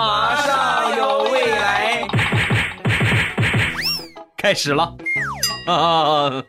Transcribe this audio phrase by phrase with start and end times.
[0.00, 2.08] 马上有未来，
[4.34, 4.96] 开始了
[5.66, 6.42] 啊！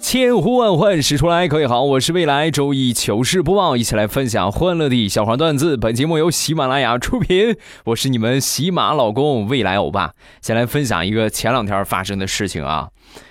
[0.00, 5.76] 千呼万唤始出来，各位好，我是未来周一糗事播报，一起来分享欢乐的小黄段子。
[5.76, 7.56] 本节目由喜马拉雅出品，
[7.86, 10.12] 我是你们喜马老公未来欧巴。
[10.40, 12.90] 先来分享一个前两天发生的事情啊，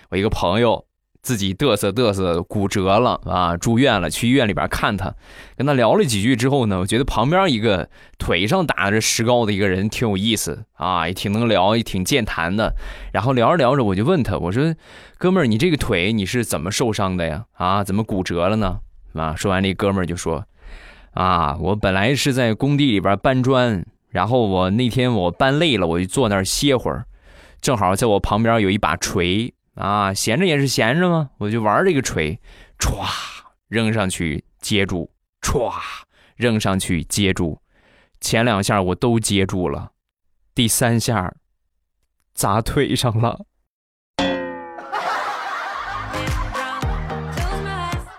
[0.10, 0.89] 我一个朋友。
[1.22, 5.14] 自己嘚瑟嘚瑟骨折了啊，住院了，去医院里边看他，
[5.58, 12.74] 跟他聊了几句之后呢，我觉得旁边一个腿上打着石膏的一个人挺有意思啊，也挺能聊，也挺健谈的。
[13.12, 14.74] 然后聊着聊着，我就问他，我说
[15.20, 17.46] ：“哥们儿，你这个腿你是怎么受伤的呀？
[17.54, 18.80] 啊，怎么骨折了呢？”
[19.14, 20.46] 啊，说完这哥们儿就说
[21.12, 27.06] ：“啊，我本来是在工地里边搬砖，然后我那天我搬累了，我就坐那儿歇会儿，
[27.60, 32.38] 正好在我旁边有一把锤。”啊，闲着也是闲着嘛，我就玩这个锤，
[32.78, 33.08] 歘
[33.70, 35.10] 扔上去接住，
[35.42, 35.72] 歘
[36.36, 37.62] 扔上去接住，
[38.20, 39.92] 前两下我都接住了，
[40.54, 41.34] 第三下
[42.34, 43.46] 砸腿上了。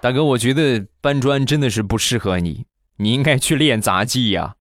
[0.00, 2.64] 大哥，我觉得搬砖真的是不适合你，
[2.96, 4.54] 你应该去练杂技呀。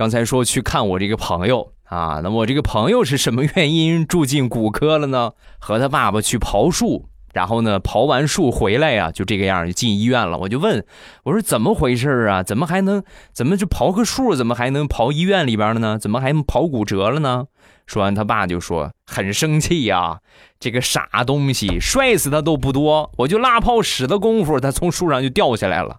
[0.00, 5.32] 刚才说去看我这个朋友啊，那我这个朋友是什么原因住进骨科了呢？
[5.58, 10.38] 和他爸爸去刨树，然后呢刨完树回来呀，就这个样就进医院了。
[10.38, 10.82] 我就问，
[11.24, 12.42] 我说怎么回事啊？
[12.42, 15.98] 怎么还能怎么就刨个树，怎么还能刨医院里边了呢？
[15.98, 17.48] 怎么还刨骨折了呢？
[17.86, 20.20] 说完，他爸就说很生气呀，
[20.58, 25.98] 这个傻东西，摔死他都不多，我就拉泡屎的功夫，他从树上就掉下来了。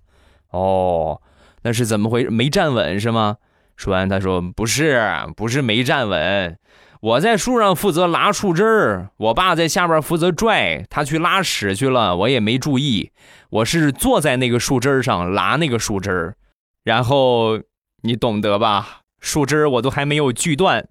[0.50, 1.22] 哦，
[1.62, 2.32] 那是怎么回事？
[2.32, 3.38] 没站稳是吗？
[3.76, 5.02] 说完，他说：“不是，
[5.36, 6.58] 不是没站稳，
[7.00, 13.12] 我在树上负责拉树枝儿，我爸在下边负责拽，他去拉屎去了，我也没注意，
[13.50, 16.36] 我是坐在那个树枝儿上拉那个树枝儿，
[16.84, 17.60] 然后
[18.04, 19.00] 你懂得吧？
[19.20, 20.88] 树枝儿我都还没有锯断，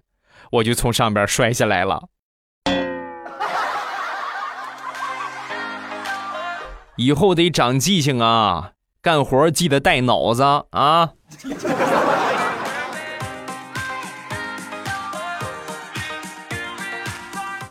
[0.51, 2.09] 我就从上边摔下来了。
[6.97, 8.71] 以后得长记性啊，
[9.01, 11.11] 干活记得带脑子啊。”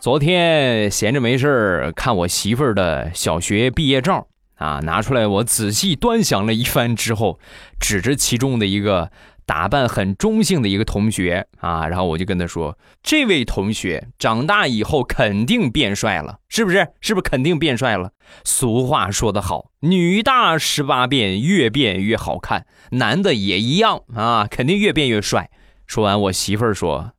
[0.00, 7.38] 昨天闲着没事看我媳妇儿的小学毕业照啊，拿出来我仔细端详了一番之后，
[7.78, 9.10] 指着其中的一个
[9.44, 16.88] 打扮很中性的一个同学啊，然后我就跟他说：“这位同学长大以后肯定变帅了，是不是？
[17.02, 18.12] 是不是肯定变帅了？
[18.42, 25.50] 俗话说得好，女大十八变，越变越好看，男的也一样啊，肯定越变越帅。”
[25.86, 27.12] 说完，我媳妇儿说。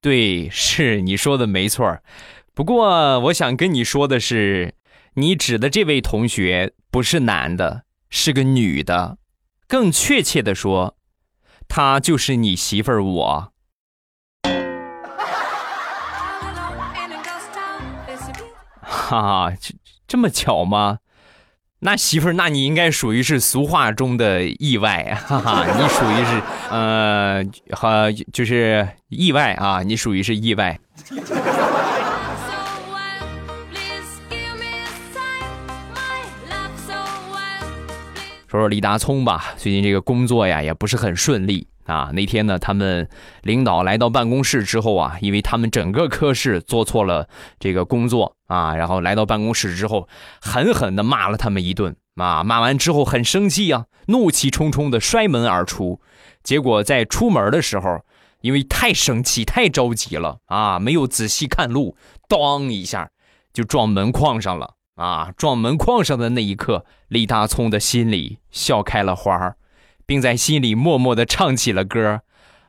[0.00, 1.98] 对，是你说的没错
[2.54, 4.74] 不过我想跟你说的是，
[5.14, 9.18] 你指的这位同学不是男的，是个女的。
[9.66, 10.96] 更确切的说，
[11.68, 13.52] 她就是你媳妇儿我。
[18.80, 19.74] 哈哈，这
[20.06, 20.98] 这么巧吗？
[21.80, 30.78] 那媳妇儿，那你应该属于是俗话中的意外， 哈哈，你属于是呃，哈，就是意外啊，你属于是意外。
[38.48, 41.66] 说说李大聪吧，最近这个工作呀也不是很顺利。
[41.88, 43.08] 啊，那天呢，他们
[43.42, 47.28] 领导来到办公室之后啊，因为他们整个科室做错了
[47.58, 50.06] 这个工作啊，然后来到办公室之后，
[50.38, 56.02] 狠狠地骂了他们一顿啊，骂完之后很生气啊，怒气冲冲地摔门而出，
[56.42, 58.00] 结果在出门的时候，
[58.42, 61.96] 因为太生气、太着急了啊，没有仔细看路，
[62.28, 63.08] 当一下
[63.54, 69.56] 就撞门框上了啊，撞门框上的那一刻，李大聪的心里笑开了花儿。
[70.08, 72.22] 并在心里默默地唱起了歌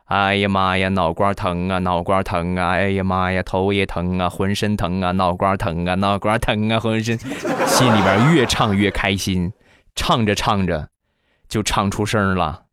[0.07, 2.71] 哎呀妈呀，脑瓜疼啊，脑瓜疼啊！
[2.71, 7.17] 哎呀妈呀，头也疼啊，浑身疼啊，脑瓜疼啊，脑瓜疼啊，浑身。
[7.17, 9.53] 心里边越唱越开心，
[9.95, 10.89] 唱着唱着
[11.47, 12.63] 就唱出声了。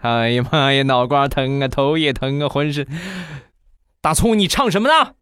[0.00, 2.86] 哎呀妈呀，脑瓜疼啊，头也疼啊，浑身。
[4.00, 5.16] 大葱，你唱什么呢？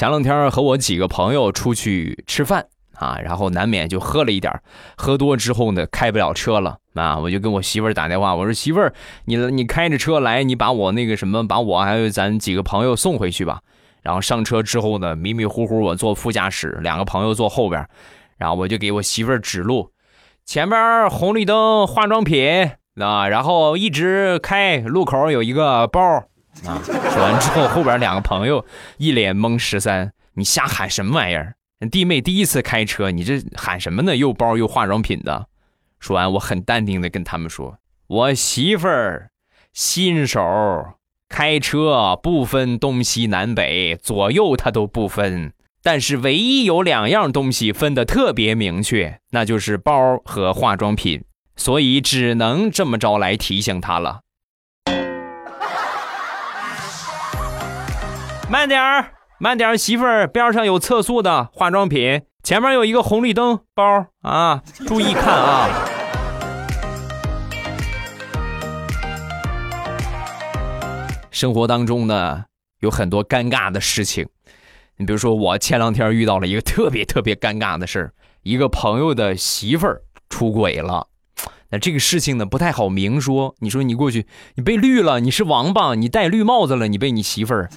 [0.00, 2.64] 前两天和我几个朋友出去吃饭
[2.94, 4.50] 啊，然后难免就喝了一点
[4.96, 8.94] 喝多之后呢，开不了车了啊，我就跟我媳妇儿打电话，我说媳妇儿，
[9.26, 13.60] 你你开着车来，你把我那个什么，把我还有咱几个朋友送回去吧。
[14.00, 17.86] 然后上车之后呢，迷迷糊糊我坐副驾驶，两个朋友坐后边，
[18.38, 19.90] 然后我就给我媳妇儿指路，
[20.46, 26.24] 前边红绿灯化妆品啊，然后一直开，路口有一个包
[26.66, 26.80] 啊。
[26.84, 28.64] 说完之后，后边两个朋友
[28.98, 29.58] 一脸懵。
[29.58, 31.54] 十三，你瞎喊什么玩意儿？
[31.90, 34.16] 弟妹第一次开车，你这喊什么呢？
[34.16, 35.46] 又包又化妆品的。
[35.98, 39.30] 说完，我很淡定的跟他们说：“我媳妇儿
[39.72, 40.40] 新手，
[41.28, 45.52] 开车不分东西南北，左右她都不分。”
[45.82, 51.24] 但是唯一有两样东西分得特别明确，那就是包和化妆品，
[51.56, 54.20] 所以只能这么着来提醒他了。
[58.50, 65.68] 慢点儿，慢点儿，媳妇儿边上有测速的化妆品，前面有一个红绿灯包啊， 注意看啊。
[71.30, 72.46] 生活当中呢，
[72.80, 74.28] 有很多尴尬的事情。
[74.96, 78.12] 你比如说，我前两天遇到了一个特别特别尴尬的事儿，
[78.42, 81.06] 一个朋友的媳妇儿出轨了。
[81.70, 83.54] 那这个事情呢，不太好明说。
[83.60, 84.26] 你说你过去，
[84.56, 87.70] 你被绿了，你是王八，你戴绿帽子了，你被你媳妇儿，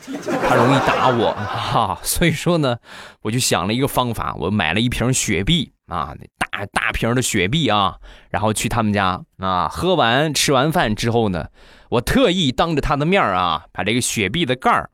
[0.48, 2.00] 她容易打我 哈。
[2.04, 2.78] 所以说呢，
[3.22, 7.98] 我就想了一个方法，我买了一瓶雪碧啊，大大瓶的雪碧啊，
[8.30, 11.48] 然后去他们家啊，喝完吃完饭之后呢，
[11.90, 14.90] 我特意当着他的面啊，把这个雪碧的盖儿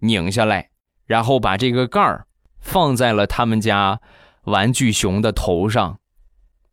[0.00, 0.70] 拧下来。
[1.06, 2.26] 然后把这个盖儿
[2.60, 4.00] 放在了他们家
[4.44, 5.98] 玩具熊的头上，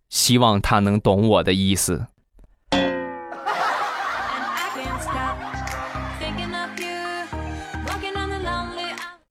[0.10, 2.08] 希望他能懂我的意思。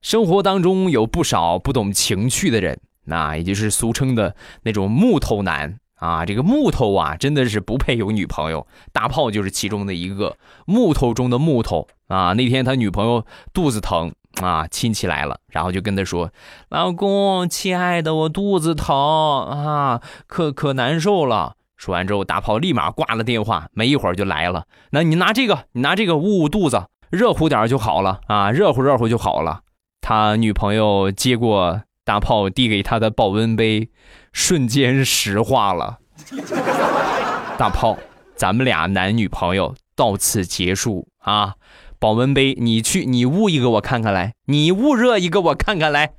[0.01, 6.25] 生活当中有不少不懂情趣的人，那也就是俗称的那种木头男啊。
[6.25, 8.65] 这个木头啊，真的是不配有女朋友。
[8.93, 12.31] 大炮就是其中的一个木头中的木头啊。
[12.33, 14.13] 那天他女朋友肚子疼。
[14.41, 16.31] 啊，亲戚来了，然后就跟他说
[16.69, 24.65] ：“老公，亲爱的，我肚子疼啊，可可难受了。”说完之后，大炮立马挂了电话，没一会儿就来了。
[24.91, 29.61] 那你拿这个，你拿这个捂捂肚子，热乎点就好了啊，热乎热乎就好了。
[30.01, 33.89] 他女朋友接过大炮递给他的保温杯，
[34.33, 35.97] 瞬间石化了。
[37.57, 37.97] 大炮，
[38.35, 41.55] 咱们俩男女朋友到此结束啊。
[41.99, 46.11] 保温杯，你去，你捂一个我看看来，你捂热一个我看看来。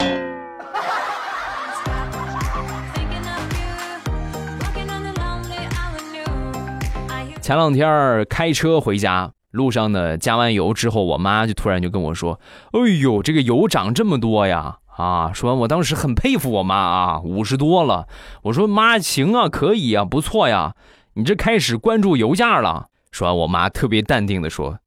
[7.40, 12.38] 前两天开车回家，路上呢加完油之后，我妈就突然就跟我说
[12.72, 18.06] ：“哎呦，这个油涨这么多呀！”啊，说完我当时很佩服我妈啊，五十多了。
[18.42, 20.74] 我说妈，行啊，可以啊，不错呀，
[21.14, 22.88] 你这开始关注油价了。
[23.10, 24.78] 说完，我妈特别淡定的说。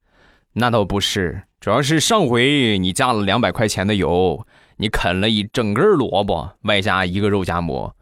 [0.54, 4.46] 那倒不是，主要是上回你加了两百块钱的油，
[4.78, 7.96] 你啃了一整根萝卜，外加一个肉夹馍。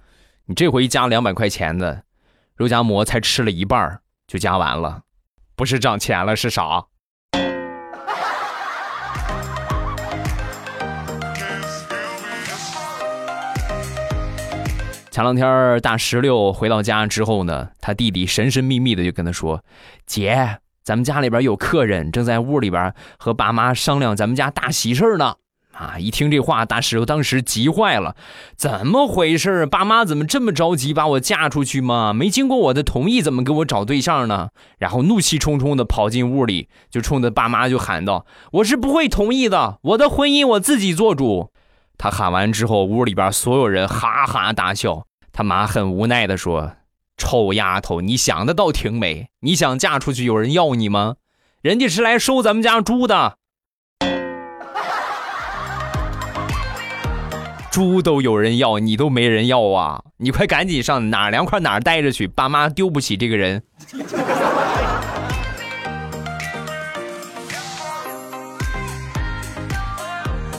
[0.46, 2.04] 你这回加两百块钱的
[2.56, 5.02] 肉夹馍，才吃了一半就加完了，
[5.58, 6.86] 不是涨钱了是啥？
[15.12, 19.64] 前两天大石榴回到家之后呢，他弟弟神神秘秘的就跟他说
[20.08, 25.36] ：“姐。”咱们家里边有客人，正在屋里边和爸妈商量咱们家大喜事呢。
[25.74, 25.96] 啊！
[26.00, 28.16] 一听这话，大石头当时急坏了，
[28.56, 29.66] 怎么回事？
[29.66, 32.14] 爸妈怎么这么着急把我嫁出去吗？
[32.14, 34.52] 没经过我的同意，怎么给我找对象呢？
[34.80, 41.52] 然后怒气冲冲的跑进屋里，就冲着爸妈就喊道：“我是不会同意的，我的婚姻我自己做主。”
[42.00, 45.04] 他喊完之后，屋里边所有人哈哈大笑。
[45.34, 46.72] 他妈很无奈的说。
[47.18, 49.30] 臭丫头，你想的倒挺美。
[49.40, 51.16] 你想嫁出去，有人要你吗？
[51.62, 53.38] 人家是来收咱们家猪的，
[57.72, 60.04] 猪都有人要，你都没人要啊！
[60.18, 63.64] 你快赶紧上哪凉快哪待着去，爸妈丢不起这个人。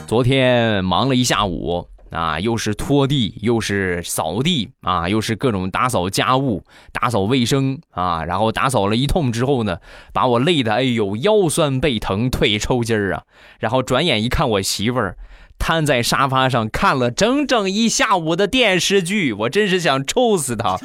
[0.07, 1.87] 昨天忙了一下午。
[2.11, 9.79] 啊，又是拖地，又是扫地啊，又是各种打扫家务、打扫卫生啊，然后打扫了一通之后呢，
[10.12, 13.23] 把我累的，哎呦，腰酸背疼、腿抽筋儿啊。
[13.59, 15.17] 然后转眼一看，我媳妇儿
[15.59, 20.79] 瘫在沙发上看了整整一下午的电视剧，我真是想抽死她。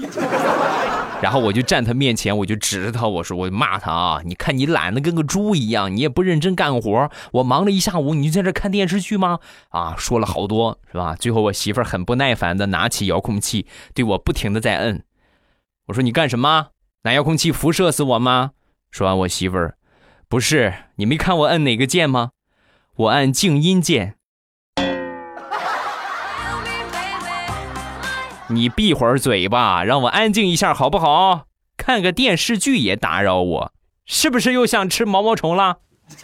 [1.23, 4.21] 然后我就站他面前，我就指着他，我说：“我骂他啊！
[4.25, 7.09] 你看你懒得跟个猪一样，你也不认真干活。
[7.31, 9.39] 我忙了一下午，你就在这看电视剧吗？
[9.69, 11.15] 啊，说了好多是吧？
[11.15, 15.01] 最后我媳妇儿很不耐烦的拿起遥控器，对我不停的在摁。
[15.85, 16.71] 我说你干什么？
[17.03, 18.51] 拿遥控器辐射死我吗？
[18.91, 19.77] 说完，我媳妇儿，
[20.27, 22.31] 不是，你没看我摁哪个键吗？
[22.97, 24.15] 我按静音键。
[28.53, 31.47] 你闭会儿嘴吧，让我安静一下好不好？
[31.75, 33.73] 看个电视剧也打扰我，
[34.05, 35.77] 是不是又想吃毛毛虫了？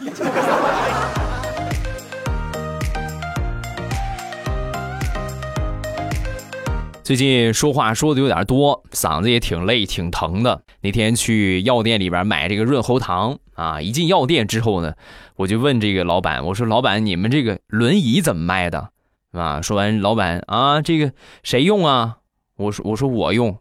[7.02, 10.62] 最近说话说的有点多，嗓子也挺累挺疼的。
[10.82, 14.94] 那天去药店里边买这个润喉糖啊，一进药店之后呢，
[15.34, 18.90] 我就问这个老板，我说：“老板，你们这个轮椅怎么卖的？”
[19.32, 22.18] 啊，说完，老板啊，这个谁用啊？
[22.60, 23.58] 我说：“我说我用。”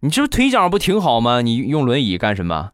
[0.00, 1.40] 你这腿脚不挺好吗？
[1.40, 2.70] 你用轮椅干什么？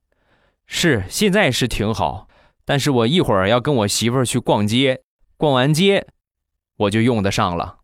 [0.67, 2.27] 是现在是挺好，
[2.65, 5.03] 但是我一会儿要跟我媳妇儿去逛街，
[5.37, 6.07] 逛完街
[6.77, 7.77] 我就用得上了。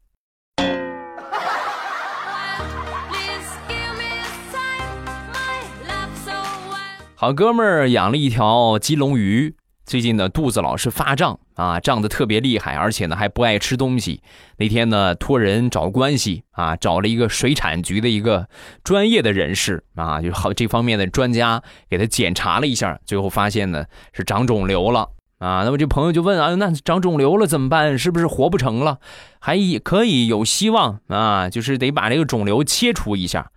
[7.15, 14.23] 好哥们儿养了一条金龙鱼，最近呢肚子老是发胀啊，胀得特别厉害，而且呢还不爱吃东西。
[14.57, 18.49] 那天呢托人找关系啊，找了一个水产局的一个
[18.83, 25.62] 专业的人士啊，就好这方面的专家给他检查了一下，最后发现呢是长肿瘤了啊。
[25.64, 27.99] 那么这朋友就问啊，那长肿瘤了怎么办？
[27.99, 28.99] 是不是活不成了？
[29.38, 33.50] 还可以有希望啊，就是得把这个肿瘤切除一下。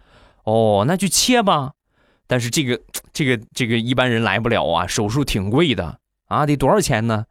[0.44, 1.72] 哦，那就切吧。
[2.28, 2.82] 但是这个
[3.14, 7.26] 这个这个一般人来不了啊，手术挺贵的啊，得多少钱呢？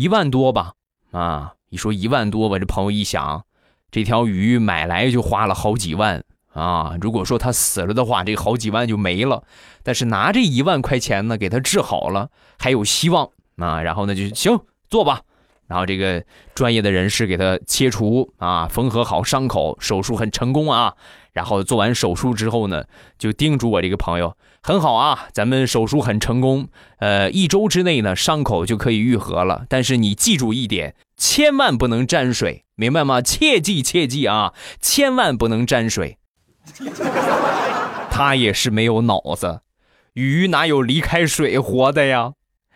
[0.00, 0.72] 一万多吧。
[1.10, 3.44] 啊，一说一万多吧，这朋友一想，
[3.90, 6.96] 这条鱼买来就花了好几万啊。
[7.02, 9.44] 如果说他死了的话，这好几万就没了。
[9.82, 13.82] 但是拿这一万块钱呢，给他治好了，还有希望啊。
[13.82, 15.20] 然后呢，就行做吧。
[15.66, 20.94] 然后这个专业的人士给他切除啊，缝合好伤口，手术很成功啊。
[21.32, 22.84] 然后做完手术之后呢，
[23.18, 29.64] 就叮嘱我这个朋友很好啊，咱们手术很成功，呃，一周之内呢伤口就可以愈合了。
[29.68, 33.20] 但是你记住一点，千万不能沾水，明白吗？
[33.22, 36.18] 切记切记啊，千万不能沾水。
[38.10, 39.62] 他也是没有脑子，
[40.12, 42.32] 鱼哪有离开水活的呀？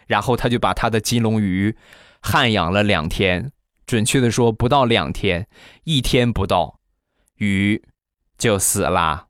[0.06, 1.76] 然后他就把他的金龙鱼
[2.20, 3.52] 旱养了两天，
[3.86, 5.46] 准确的说不到两天，
[5.84, 6.78] 一天不到，
[7.36, 7.82] 鱼。
[8.36, 9.26] 就死啦！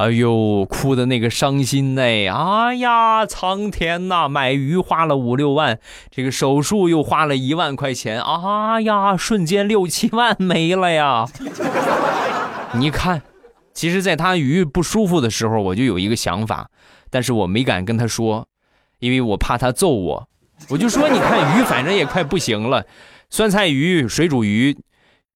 [0.00, 2.26] 哎呦，哭的那个伤心嘞！
[2.26, 5.78] 哎呀，苍天呐，买鱼花了五六万，
[6.10, 11.26] 这个手术又花了一万块钱，哎呀，瞬间六七万没了呀！
[12.72, 13.20] 你看，
[13.74, 16.70] 其实，在他鱼不舒服的时候，我就有一个想法，
[17.10, 18.48] 但是我没敢跟他说，
[19.00, 20.28] 因为我怕他揍我。
[20.70, 22.86] 我就说，你看鱼，反正也快不行了。
[23.28, 24.78] 酸菜鱼、水煮鱼，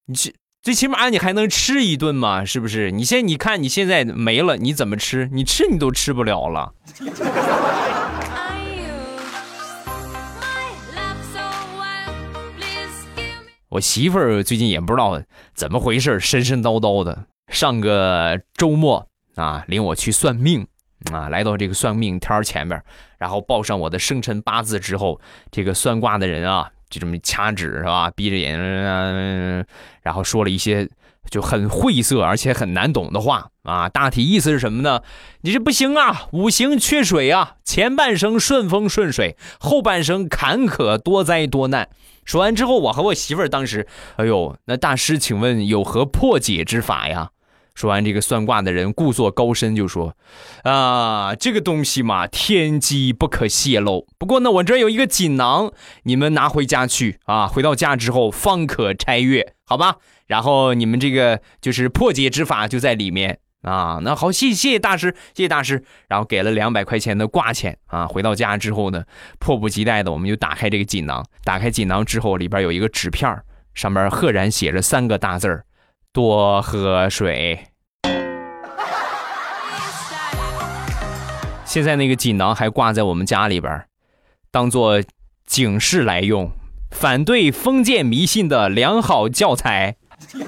[0.07, 0.33] 你这
[0.65, 2.43] 最起码你还能吃一顿嘛？
[2.43, 2.91] 是不是？
[2.91, 5.29] 你现你看你现在没了，你怎么吃？
[5.31, 6.73] 你吃你都吃不了了。
[13.69, 17.27] 我媳妇儿最近也不知道怎么回事，神神叨叨的。
[17.49, 20.67] 上个周末啊，领我去算命
[21.13, 22.83] 啊，来到这个算命摊前面，
[23.19, 26.71] 然后报上我的生辰八字之后，这个算卦的人啊。
[26.95, 28.09] 就这么掐指是吧？
[28.15, 29.67] 闭着眼睛，
[30.01, 30.89] 然后说了一些
[31.29, 33.89] 就很晦涩而且很难懂的话啊。
[33.89, 35.01] 大体意思是什么呢？
[35.41, 41.89] 你这不行啊，五行缺水啊，前半生顺风顺水，后半生坎坷多灾多难。
[42.25, 47.31] 说完之后，我和我媳妇儿当时，哎呦，那大师，请问有何破解之法呀？
[47.75, 50.17] 说完，这个算卦的人故作高深，就说
[50.63, 54.07] ：“啊，这个东西嘛，天机不可泄露。
[54.17, 55.73] 不过呢，我这有一个锦囊，
[56.05, 57.49] 你们拿回家去啊。
[57.49, 59.97] 回到家之后方可拆阅，好吧？
[60.29, 63.99] 然后你们这个就是破解之法就在里面啊。
[64.03, 65.83] 那好，谢谢大师，谢谢大师。
[66.07, 68.07] 然后给了两百块钱的挂钱啊。
[68.07, 69.03] 回到家之后呢，
[69.41, 71.27] 迫不及待的我们就打开这个锦囊。
[71.43, 73.37] 打开锦囊之后，里边有一个纸片
[73.75, 75.67] 上面赫然写着三个大字儿。”
[76.15, 77.67] 多喝水。
[81.65, 83.85] 现在那个锦囊还挂在我们家里边，
[84.53, 85.03] 当做
[85.45, 86.53] 警示来用，
[86.93, 89.97] 反对封建迷信的良好教材。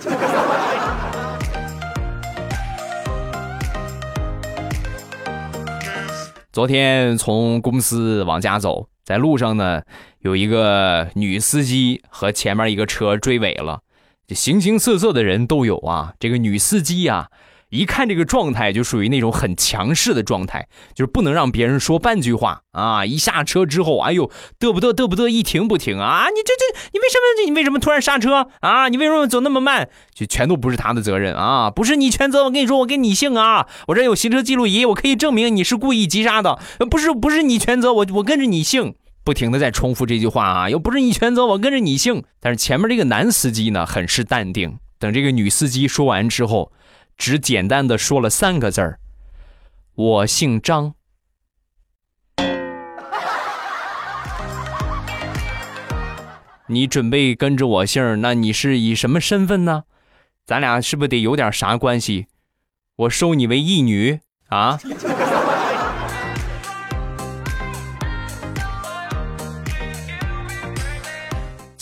[6.52, 9.82] 昨天从公司往家走，在路上呢，
[10.20, 13.80] 有一个女司机和前面一个车追尾了。
[14.28, 16.14] 这形形色色的人都有啊！
[16.18, 17.28] 这个女司机啊，
[17.68, 23.06] 一看这个状态就属于那种很强势的状态，就是不能让别人说半句话啊！
[23.06, 24.28] 一下车之后，哎呦，
[24.58, 26.26] 嘚不嘚嘚不嘚，一停不停啊！
[26.34, 28.88] 你这这，你为什么你为什么突然刹车啊？
[28.88, 29.88] 你为什么走那么慢？
[30.12, 31.70] 就全都不是他的责任啊！
[31.70, 33.68] 不是你全责，我跟你说，我跟你姓啊！
[33.86, 36.58] 我这有行车记录仪，我可以证明你是故意急刹的，
[36.90, 42.22] 不是不是你全责，我我跟着你姓不停的在重复这句话啊，又不是你全责，我跟着你姓。
[42.38, 44.78] 但是前面这个男司机呢，很是淡定。
[45.00, 46.70] 等这个女司机说完之后，
[47.18, 49.00] 只简单的说了三个字儿
[49.96, 50.94] ：“我姓张。”
[56.68, 59.82] 你准备跟着我姓那你是以什么身份呢？
[60.44, 62.26] 咱俩是不是得有点啥关系？
[62.94, 64.78] 我收你为义女啊？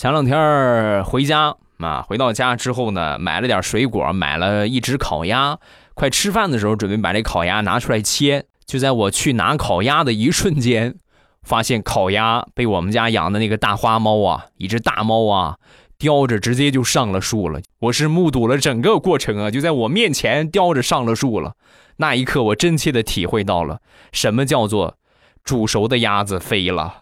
[0.05, 5.57] 前两天回家啊，回到家之后呢，买了点水果，买了一只烤鸭。
[5.95, 8.45] 快吃饭的时候，准备把这烤鸭拿出来切。
[8.67, 10.93] 就在我去拿烤鸭的一瞬间。
[11.41, 15.55] 发现烤鸭被我们家养的那个大花猫啊，一只大猫啊，
[15.97, 17.59] 叼着直接就上了树了。
[17.79, 21.53] 我是目睹了整个过程啊，就在我面前叼着上了树了。
[21.97, 23.79] 那一刻，我真切的体会到了
[24.11, 24.97] 什么叫做
[25.43, 26.97] 煮熟的鸭子飞了，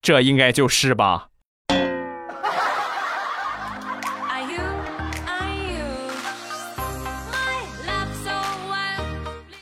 [0.00, 1.28] 这应该就是吧。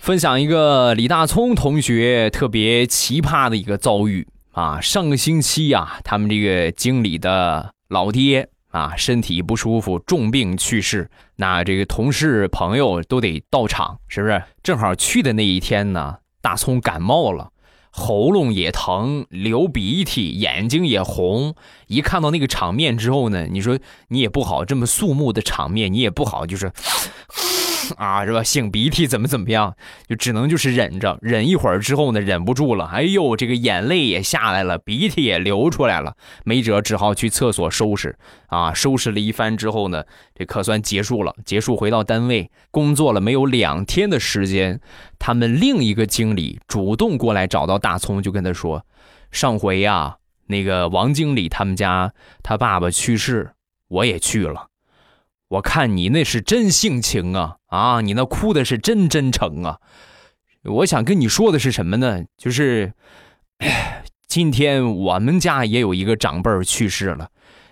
[0.04, 4.78] 分享一个李大聪同学特别奇葩的一个遭遇啊！
[4.78, 14.42] 上个星期呀，他们这个经理的老爹啊身体不舒服，重病去世，那这个同事朋友都得到场，是不是？
[14.62, 17.48] 正好去的那一天呢，大葱感冒了，
[17.88, 21.54] 喉咙也疼，流鼻涕，眼睛也红。
[21.86, 26.70] 一看到那个场面之后呢，你说你也不好这么肃穆的场面，你也不好就是。
[27.96, 28.42] 啊，是吧？
[28.42, 29.74] 擤鼻涕怎么怎么样，
[30.08, 38.16] 就只能就是忍着，忍一会儿之后呢，忍不住了，哎呦，这个眼泪也下来了，鼻涕也流出来了，没辙，只好去厕所收拾。
[38.46, 44.80] 啊，收拾了一番之后呢，这核酸结束了，结束回到单位工作了没有两天的时间，
[45.18, 48.86] 他们另一个经理主动过来找到大葱，就跟他说，
[49.32, 52.12] 上回呀，那个王经理他们家
[52.44, 53.50] 他爸爸去世，
[53.88, 54.68] 我也去了。
[55.54, 58.00] 我看你那是真性情啊啊！
[58.00, 59.78] 你那哭的是真真诚啊！
[60.64, 62.24] 我想跟你说的是什么呢？
[62.36, 62.92] 就是，
[64.26, 67.28] 今天我们家也有一个长辈去世了，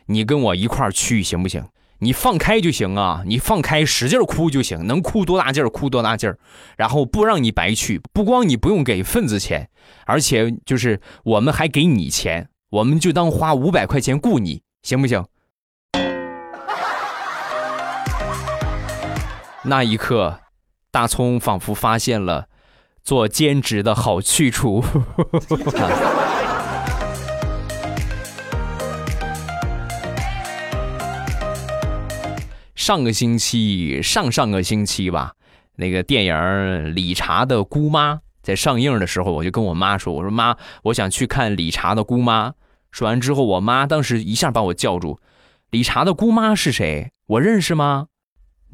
[0.07, 1.65] 你跟我一块儿去行不行？
[1.99, 3.25] 你放开就行啊！
[3.27, 6.39] 你放开，使劲哭就行，能哭多大劲儿哭多大劲儿，
[6.77, 9.69] 然后不让你白去，不光你不用给份子钱，
[10.07, 15.25] 而且就是我们还给你钱，我们就当花五百块钱雇你，行不行？
[19.65, 20.41] 那一刻，
[20.91, 22.49] 大葱仿佛发现了
[23.05, 24.85] 做兼职的好去处。
[32.75, 35.35] 上个星期，上上个星期吧，
[35.77, 36.35] 那个电影
[36.93, 42.55] 《理查的姑妈》在上映的时候，我就跟我妈说：“我说妈，我想去看理查的姑妈。”
[42.91, 45.21] 说完之后，我妈当时一下把我叫住
[45.71, 47.13] ：“理查的姑妈是谁？
[47.29, 48.09] 我认识吗？”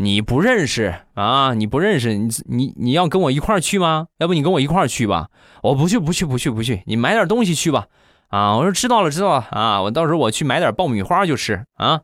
[0.01, 1.55] 你不认识啊？
[1.55, 4.07] 你不认识你你你要跟我一块儿去吗？
[4.19, 5.27] 要不你跟我一块儿去吧？
[5.63, 7.87] 我不去不去不去不去，你买点东西去吧。
[8.29, 12.01] 啊，我说知道了知道了啊，我到时候我去买点爆米花就吃啊。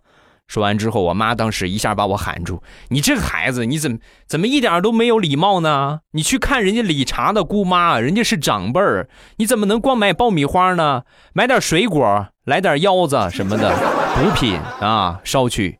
[0.48, 6.00] 说完之后，我妈当时一下把我喊住：“你这个孩子，你怎么怎么一点都没有礼貌呢？
[6.12, 11.04] 你去看人家理查的姑妈，人家是长辈儿，你怎么能光买爆米花呢？
[11.32, 13.74] 买点水果，来点腰子什么的
[14.16, 15.78] 补品啊，捎去。”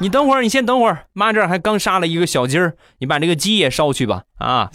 [0.00, 4.70] 你等会儿，你先等会儿，妈这儿还刚杀了一个小鸡儿，你把这个鸡也烧去吧，啊！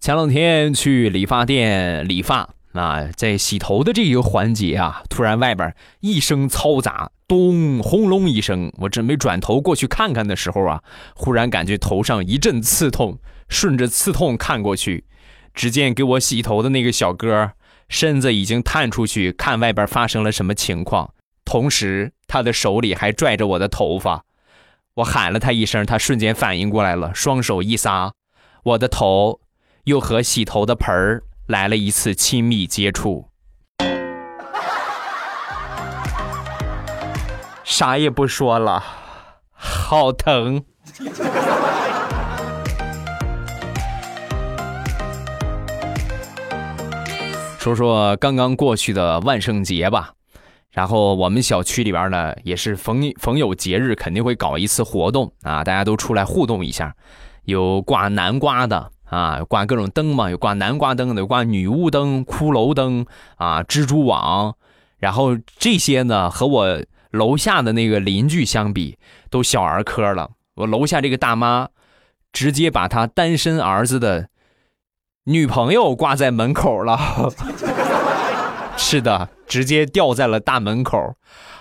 [0.00, 10.80] 前两天去理发店理发啊，在洗头的这一个环节啊，突然外边一声嘈杂，咚，轰隆一声，我准备转头过去看看的时候啊，
[11.16, 15.04] 忽然感觉头上一阵刺痛，顺着刺痛看过去，
[15.52, 17.50] 只见给我洗头的那个小哥。
[17.88, 24.24] 身子已经探出去看外边发生了什么情况，同时他的手里还拽着我的头发。
[24.94, 28.12] 我喊了他一声，他瞬间反应过来了，双手一撒，
[28.64, 29.40] 我的头
[29.84, 33.28] 又和洗头的盆儿来了一次亲密接触。
[37.64, 38.82] 啥也不说了，
[39.52, 40.64] 好疼。
[47.68, 50.12] 说说刚刚过去的万圣节吧，
[50.70, 56.94] 然后我们小区里边呢，也是逢逢有节日肯定会搞一次活动啊，大家都出来互动一下，
[57.44, 63.04] 有挂南瓜的啊，挂各种灯嘛，有挂南瓜灯的，有挂女巫灯、骷髅灯
[63.36, 64.56] 啊、蜘蛛网，
[64.98, 68.96] 然后这些呢和我楼下的那个邻居相比，
[69.28, 70.30] 都小儿科了。
[70.54, 71.68] 我楼下这个大妈，
[72.32, 74.30] 直接把她单身儿子的
[75.28, 76.98] 女朋友挂在门口了。
[78.78, 81.16] 是的，直接吊在了大门口。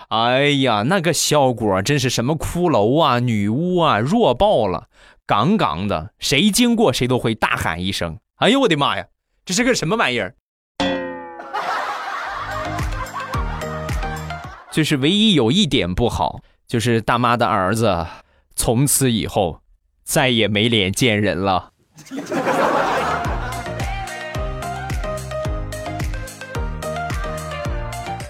[0.07, 4.85] 哎呀，那个效果真是什么骷髅啊、女巫啊，弱爆了，
[5.25, 9.07] 杠杠的，谁经过谁都会大喊一声：“哎呦我的妈呀，
[9.43, 10.35] 这是个什么玩意儿？”
[14.71, 18.07] 就是唯一有一点不好，就是大妈的儿子
[18.55, 19.59] 从此以后
[20.05, 21.71] 再也没脸见人了。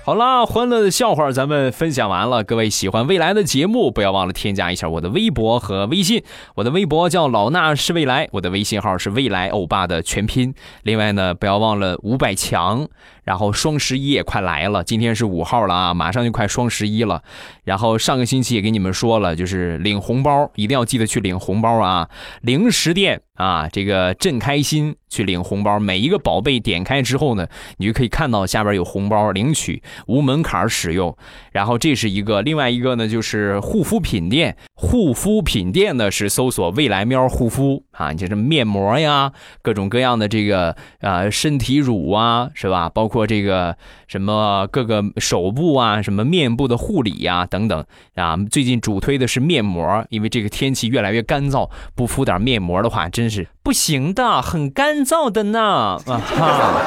[0.07, 2.41] 好啦，欢乐的笑话咱们分享完了。
[2.41, 6.23] 各位喜欢未来的节目，不要忘了添加一下我的微博和微信。
[6.55, 10.55] 我的微博叫老衲是未来，我的微信号是未来欧巴的全拼。
[10.83, 12.87] 另外呢，不要忘了五百强。
[13.27, 17.21] 然后双十一也快来了，今天是五号了啊，马上就快双十一了。
[17.65, 22.09] 然后上个星期也给你们说了，就是领红包一定要记得去领红包啊！
[22.39, 27.45] 零食店啊，这个朕开心去领红包，每一个宝贝点开之后呢，
[27.79, 31.13] 你就可以看到下边有红包领取，无门槛使用。
[31.51, 42.87] 然后这是一个，另外一个呢就是护肤品店，护肤品店呢是搜索未来喵护肤啊，你像什么面膜呀，各种各样的这个啊身体乳啊，是吧？
[42.87, 43.17] 包括。
[43.27, 43.75] 这个
[44.07, 47.83] 什么各个手部啊，什么面部的护理呀，等等
[48.15, 55.99] 啊，最近主推的是面膜，因为这个天气越来越干燥，不敷点面膜的话，真是不行的，很干燥的呢。
[56.05, 56.81] 啊哈！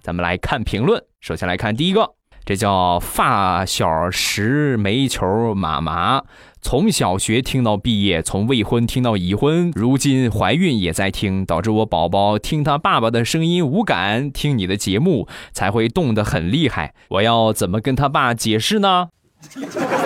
[0.00, 2.12] 咱们来看评论，首先来看第一个，
[2.46, 6.22] 这叫发小石煤球妈妈。
[6.62, 16.94] 从小学听到毕业，从未婚听到已婚，如今怀孕也在听，导致我宝宝听他爸爸的声音无感，听你的节目才会动得很厉害。
[17.08, 19.08] 我要怎么跟他爸解释呢？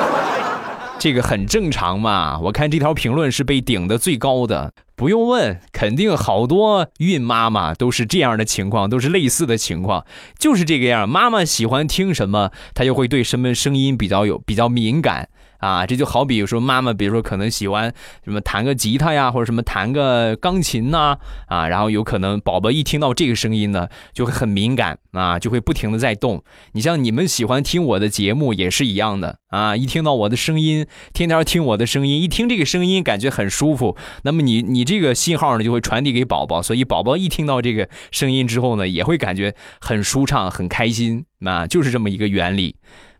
[1.00, 2.38] 这个很正常嘛。
[2.38, 10.04] 我看这条评论是被顶的最高的，不用问，肯定好多孕妈妈都是这样的情况，都是类似的情况，
[10.38, 11.08] 就是这个样。
[11.08, 15.30] 妈妈喜欢听什么，她就会对什么声音比较有比较敏感。
[15.60, 17.94] 啊，这就好比说妈妈，比如说可能喜欢
[18.24, 26.42] 什么弹个吉他呀，或者什么弹个钢琴呐，啊，然后有可能宝宝一听到这个声音呢，就会很敏感啊，就会不停的在动。
[26.72, 42.76] 你像你们喜欢听我的节目也是一样的啊，一听到我的声音，天天听我的声音，一听这个声音感觉很舒服，那么你你这个信号呢就会传递给宝宝，所以宝宝一听到这个声音之后呢，也会感觉很舒畅、很开心啊，就是这么一个原理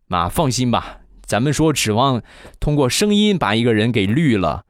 [0.09, 0.96] 啊，放心吧。
[1.31, 2.23] 咱们说指望
[2.59, 4.64] 通过声音把一个人给绿了，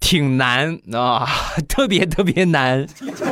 [0.00, 1.28] 挺难啊，
[1.68, 2.86] 特别特别难。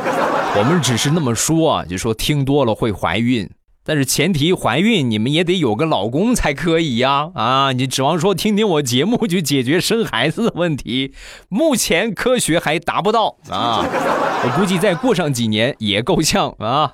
[0.55, 3.49] 我们只是那么说，就说听多了会怀孕，
[3.83, 7.31] 但是前提怀孕你们也得有个老公才可以呀。
[7.33, 11.15] 啊，你指望说听听我节目就解决生孩子的问题，
[11.49, 13.83] 目前科学还达不到啊。
[13.83, 16.93] 我估计再过上几年也够呛啊。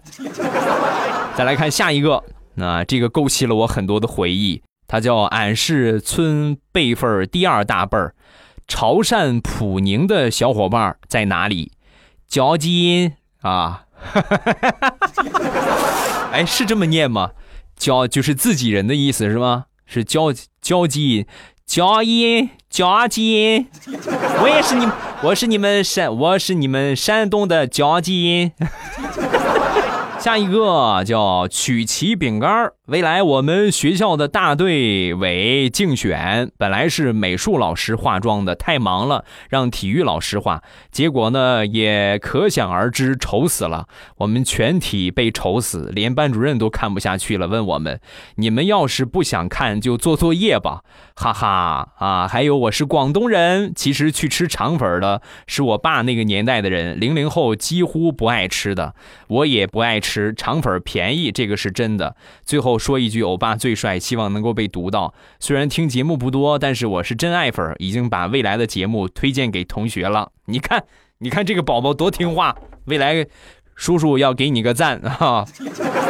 [1.35, 2.23] 再来看下一个，
[2.55, 4.61] 那这个勾起了我很多的回忆。
[4.91, 8.13] 他叫俺是村辈分第二大辈儿，
[8.67, 11.71] 潮汕普宁的小伙伴在哪里？
[12.27, 13.85] 交金啊，
[16.33, 17.31] 哎，是这么念吗？
[17.77, 19.67] 交就是自己人的意思是吗？
[19.85, 21.25] 是交交金，
[21.65, 23.67] 交音交金，
[24.41, 24.85] 我也是你，
[25.23, 28.51] 我是你们山，我是你们山东的交金。
[30.21, 40.61] 下一个叫曲奇饼干未来我们学校的大队委竞选，本来是美术老师化妆的，太忙了，让体育老师化。
[40.91, 43.87] 结果呢，也可想而知，丑死了。
[44.17, 47.99] 我们全体被丑死，连班主任都看不下去了，问我们
[48.35, 50.81] ：“你们要是不想看，就做作业吧。”
[51.15, 52.27] 哈哈啊！
[52.27, 58.95] 还有，我是广东人，其实去吃肠粉的是我爸那个年代的人，零零后几乎不爱吃的，
[59.31, 62.17] 我也不爱吃肠粉，便宜，这个是真的。
[62.43, 62.77] 最后。
[62.81, 65.13] 说一句，欧巴最帅，希望能够被读到。
[65.39, 70.31] 虽然听节目不多，但是我是真爱粉，已经把未来的节目推荐给同学了。
[70.45, 70.83] 你看，
[71.19, 73.27] 你看这个宝宝多听话， 未来
[73.75, 75.45] 叔叔要给你个赞啊！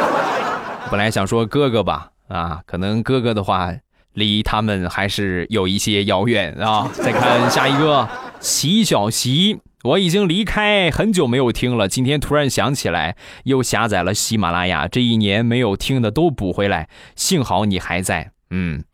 [0.90, 3.70] 本来想说哥哥吧，啊，可能哥哥的话
[4.14, 6.90] 离他们还是有一些遥远啊。
[6.94, 8.08] 再看下一个，
[8.40, 9.60] 席小席。
[9.84, 14.86] 我已经离开很久没有听了，今天突然想起来，又下载了喜马拉雅。
[14.86, 18.84] 这一年没有听的都补回来，幸好你还在嗯，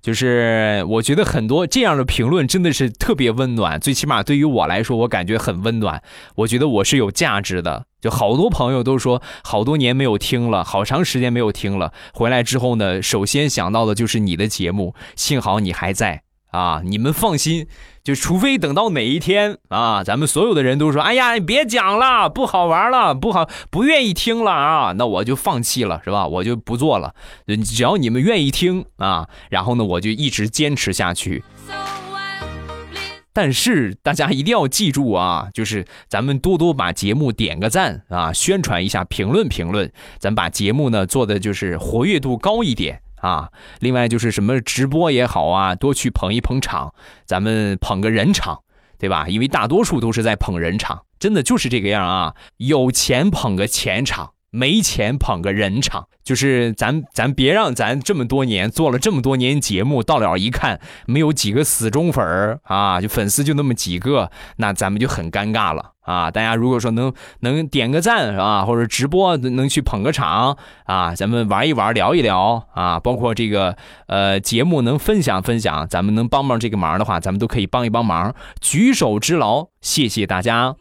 [0.00, 6.02] 就是我觉得很多这样的评论真的是特别温暖，最起码对于我来说，我感觉很温暖。
[6.36, 16.22] 我觉得我是有价值的，就好多朋友都说好多年没有听了，好长时间没有听了，回来之后呢，首先想到的就是你的节目，幸好你还在。
[16.50, 17.66] 啊，你们放心，
[18.02, 26.26] 就除非等到哪一天啊，咱们所有的人都说，哎呀，你别讲了，不好玩了，不好，不愿意听了啊，那我就放弃了，是吧？
[26.26, 27.14] 我就不做了。
[27.64, 31.44] 只要你们愿意听啊，然后呢，我就一直坚持下去。
[33.34, 43.00] 但是大家一定要记住啊，就是咱们多多把节目点个赞啊，宣传一下，评论评论，咱把节目呢做的就是活跃度高一点。
[43.20, 43.50] 啊，
[43.80, 48.62] 另外就是什么直播也好啊，多去捧一捧场，咱们捧个人场，
[48.98, 49.26] 对吧？
[49.28, 52.34] 因为大多数都是在捧人场，真的就是这个样啊。
[52.58, 65.92] 有钱捧个钱场，没钱捧个人场，就是咱咱别让咱这么多年做了这么多年节目，到了一看没有几个死忠粉儿啊，就粉丝就那么几个，那咱们就很尴尬了。
[66.00, 80.76] 啊，大家如果说能能点个赞是吧，或者直播能去捧个场啊，咱们玩一玩，聊一聊啊，包括这个呃节目能分享分享，咱们能帮帮这个忙的话，咱们都可以帮一帮忙，举手之劳，谢谢大家。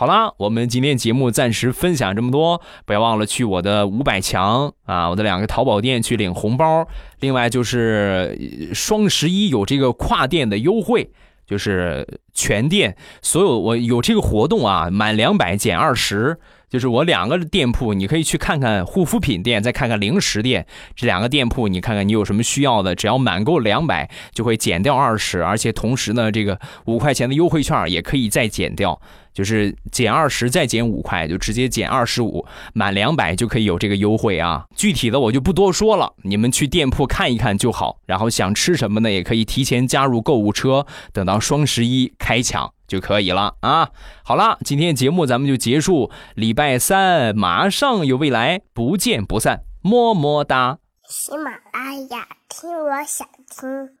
[0.00, 11.10] 好啦，我们今天节目暂时分享这么多，不要忘了去我的五百强啊，我的两个淘宝店去领红包，另外就是双十一有这个跨店的优惠。
[11.46, 16.38] 就是全店所有我有这个活动啊，满两百减二十。
[16.70, 20.64] 就是我两个店铺，你可以去看看护肤品店，再看看零食店。
[20.94, 29.00] 这两个店铺，你看看你有什么需要的，只要满够两百，就会减掉二十，而且同时呢，这个五块钱的优惠券也可以再减掉，
[29.34, 34.64] 就是减二十再减五块，就直接减二十五，满两百就可以有这个优惠啊。
[34.76, 37.98] 具体的我就不多说了，你们去店铺看一看就好。
[38.06, 42.72] 然后想吃什么呢，也可以提前加入购物车，等到双十一开抢。
[42.90, 43.90] 就可以了啊！
[44.24, 46.10] 好了，今天节目咱们就结束。
[46.34, 50.78] 礼拜三马上有未来，不见不散，么么哒。
[51.08, 53.99] 喜马拉雅，听我想听。